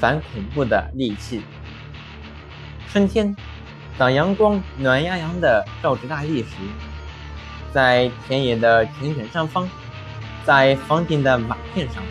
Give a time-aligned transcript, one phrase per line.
[0.00, 1.42] 反恐怖的利器。
[2.88, 3.34] 春天，
[3.98, 6.56] 当阳光暖洋洋的照着大地时，
[7.72, 9.68] 在田野的田埂上方，
[10.44, 12.02] 在房顶的瓦片上，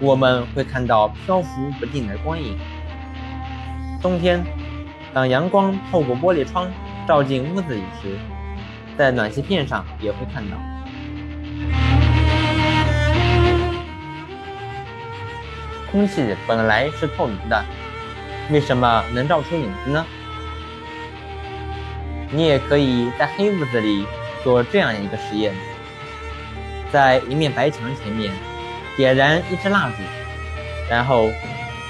[0.00, 2.58] 我们会看到漂浮不定的光影。
[4.00, 4.44] 冬天，
[5.12, 6.70] 当阳光透过玻璃窗
[7.06, 8.18] 照进屋子里时，
[8.96, 10.56] 在暖气片上也会看到。
[15.90, 17.64] 空气本来是透明的，
[18.50, 20.04] 为什么能照出影子呢？
[22.30, 24.06] 你也可以在黑屋子里
[24.44, 25.54] 做这样一个实验：
[26.92, 28.30] 在一面白墙前面
[28.96, 29.96] 点燃一支蜡烛，
[30.90, 31.30] 然后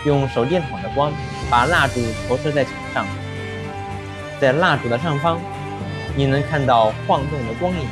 [0.07, 1.12] 用手电筒的光
[1.51, 3.07] 把蜡烛投射在墙上，
[4.41, 5.41] 在蜡烛的上方，
[6.15, 7.88] 你能看到晃动的光影。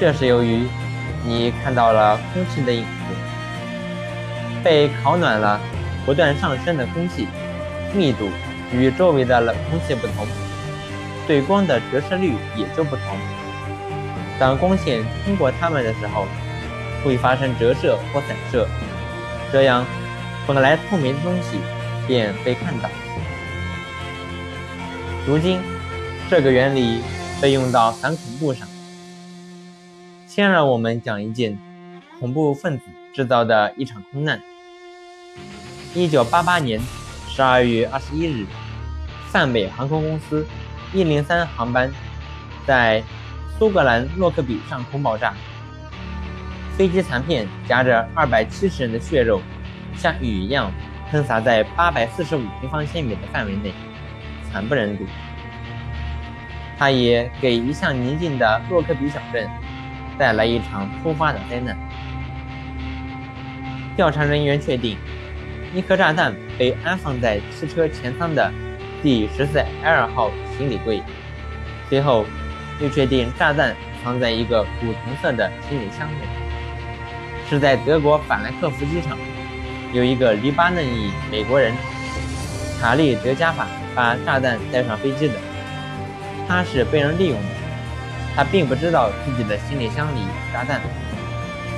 [0.00, 0.66] 这是由于
[1.24, 2.88] 你看到了空气的影子。
[4.62, 5.60] 被烤暖了，
[6.04, 7.26] 不断上升的空气
[7.94, 8.28] 密度
[8.72, 10.26] 与周围的冷空气不同，
[11.26, 13.18] 对光的折射率也就不同。
[14.38, 16.26] 当光线通过它们的时候，
[17.04, 18.66] 会发生折射或散射，
[19.52, 19.84] 这样
[20.46, 21.58] 本来透明的东西
[22.06, 22.88] 便被看到。
[25.26, 25.60] 如今，
[26.30, 27.02] 这个原理
[27.40, 28.66] 被用到反恐怖上。
[30.26, 31.58] 先让我们讲一件
[32.18, 34.40] 恐怖分子制造的一场空难。
[35.94, 36.80] 一九八八年
[37.28, 38.46] 十二月二十一日，
[39.28, 40.46] 泛美航空公司
[40.92, 41.90] 一零三航班
[42.64, 43.02] 在
[43.58, 45.34] 苏格兰洛克比上空爆炸，
[46.76, 49.42] 飞机残片夹着二百七十人的血肉，
[49.96, 50.72] 像雨一样
[51.10, 53.72] 喷洒在八百四十五平方千米的范围内，
[54.50, 55.04] 惨不忍睹。
[56.78, 59.48] 它也给一向宁静的洛克比小镇
[60.16, 61.76] 带来一场突发的灾难。
[63.96, 64.96] 调查人员确定。
[65.72, 68.52] 一颗炸弹被安放在汽车前舱的
[69.02, 71.00] 第十四 L 号行李柜，
[71.88, 72.26] 随后
[72.80, 76.26] 又确定炸弹藏在一个古铜色的行李箱内，
[77.48, 79.16] 是在德国法兰克福机场，
[79.92, 81.72] 有一个黎巴嫩裔美国人
[82.80, 85.34] 卡利德加法把炸弹带上飞机的，
[86.48, 87.48] 他是被人利用的，
[88.34, 90.80] 他并不知道自己的行李箱里有炸弹，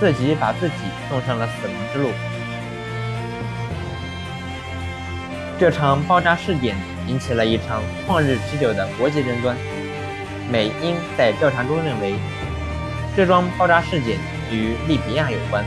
[0.01, 0.77] 自己把自己
[1.11, 2.09] 送上了死亡之路。
[5.63, 9.57] 这场爆炸事件引起了一场旷日持久的国际争端。
[10.51, 12.17] 美英在调查中认为，
[13.15, 14.19] 这桩爆炸事件
[14.51, 15.65] 与利比亚有关，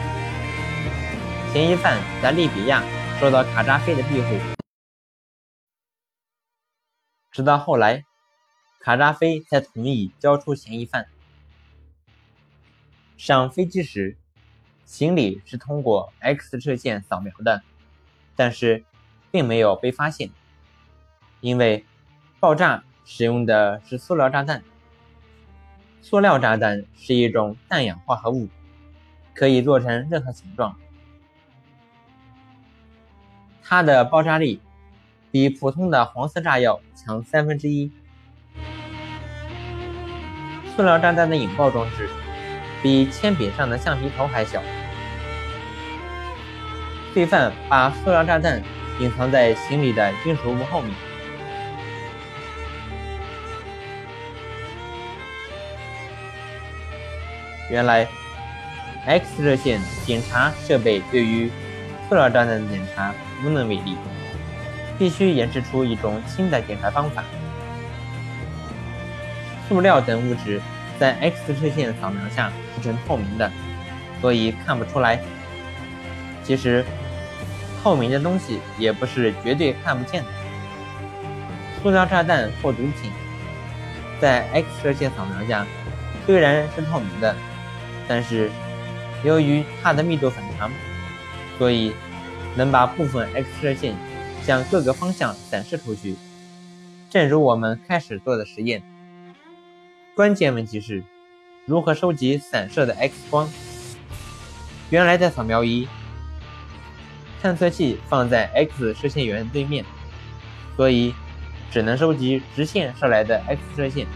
[1.54, 2.84] 嫌疑犯在利比亚
[3.22, 4.38] 受到卡扎菲的庇护。
[7.32, 8.04] 直到后来，
[8.82, 11.08] 卡扎菲才同意交出嫌疑犯。
[13.16, 14.18] 上飞机时，
[14.84, 17.64] 行李是通过 X 射线扫描的，
[18.36, 18.84] 但是。
[19.36, 20.30] 并没有被发现，
[21.42, 21.84] 因为
[22.40, 24.64] 爆炸使用的是塑料炸弹。
[26.02, 28.48] 塑料炸弹是一种氮氧化合物，
[29.34, 30.78] 可以做成任何形状。
[33.62, 34.62] 它的爆炸力
[35.32, 37.92] 比普通的黄色炸药强三分之一。
[40.78, 42.08] 塑料炸弹的引爆装置
[42.82, 44.64] 比铅笔上的橡皮头还小。
[47.14, 48.64] 罪犯把塑料炸弹。
[49.00, 50.94] 隐藏在行李的金属物后面。
[57.70, 58.08] 原来
[59.06, 61.52] ，X 射线检查设备对于
[62.08, 63.14] 塑料炸弹的检查
[63.44, 63.98] 无能为力，
[64.98, 67.24] 必须研制出一种新的检查方法。
[69.68, 70.62] 塑料等物质
[71.00, 73.52] 在 X 射线扫描下是呈透明的，
[74.22, 75.20] 所以看不出来。
[76.44, 76.86] 其实。
[77.86, 80.30] 透明的东西也不是绝对看不见的。
[81.84, 83.12] 塑料炸弹或毒品
[84.20, 85.68] 在 X 射线扫描下
[86.26, 87.36] 虽然是透明的，
[88.08, 88.50] 但是
[89.24, 90.72] 由于它的密度很长，
[91.60, 91.94] 所以
[92.56, 93.96] 能把部分 X 射线
[94.42, 96.16] 向各个方向散射出去。
[97.12, 98.82] 正如我们开始做的实验，
[100.16, 101.04] 关键问题是
[101.68, 103.48] 如何收集散射的 X 光。
[104.90, 105.88] 原来的扫描仪。
[107.46, 109.86] 探测器放在 X 射线源对面，
[110.76, 111.14] 所以
[111.70, 114.08] 只能收集直线射来的 X 射线，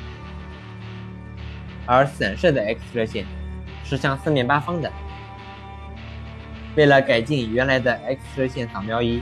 [1.86, 3.28] 而散射的 X 射线
[3.84, 4.92] 是向四面八方的。
[6.76, 9.22] 为了改进原来的 X 射线扫描仪，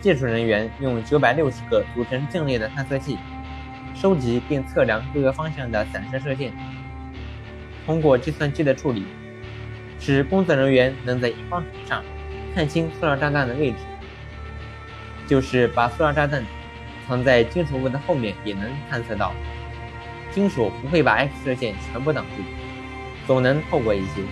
[0.00, 3.16] 技术人员用960个组成阵列的探测器，
[3.94, 6.52] 收集并测量各个方向的散射射线。
[7.86, 9.06] 通过计算机的处理，
[10.00, 12.02] 使工作人员能在荧光屏上。
[12.56, 13.76] 看清塑料炸弹的位置，
[15.26, 16.42] 就是把塑料炸弹
[17.06, 19.34] 藏在金属物的后面，也能探测到。
[20.32, 22.42] 金属不会把 X 射线全部挡住，
[23.26, 24.22] 总能透过一些。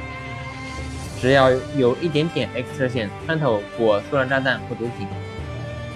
[1.21, 5.07] 只要有一点点 X 射线穿透过塑料炸弹或毒品，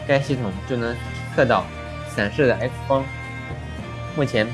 [0.06, 0.94] 该系统就能
[1.34, 1.64] 测到
[2.10, 3.02] 散射的 X 光。
[4.14, 4.46] 目前，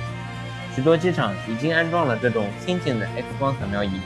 [0.77, 4.01] 许多机场已经安装了这种先进的 X 光扫描仪。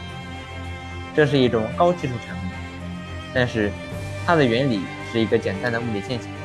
[1.14, 2.47] 这是一种高技术产品，
[3.34, 3.70] 但是
[4.26, 4.80] 它的原理
[5.12, 6.37] 是一个简单的物理现象。